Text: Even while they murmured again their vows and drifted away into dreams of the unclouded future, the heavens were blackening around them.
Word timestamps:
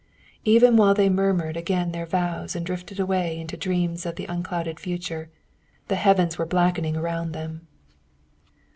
Even 0.45 0.77
while 0.77 0.95
they 0.95 1.09
murmured 1.09 1.55
again 1.55 1.91
their 1.91 2.07
vows 2.07 2.55
and 2.55 2.65
drifted 2.65 2.99
away 2.99 3.37
into 3.39 3.55
dreams 3.55 4.03
of 4.03 4.15
the 4.15 4.25
unclouded 4.25 4.79
future, 4.79 5.29
the 5.89 5.95
heavens 5.95 6.39
were 6.39 6.45
blackening 6.47 6.97
around 6.97 7.33
them. 7.33 7.67